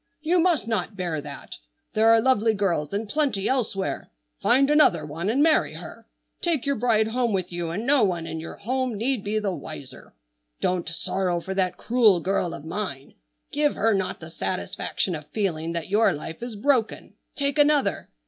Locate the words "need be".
8.97-9.37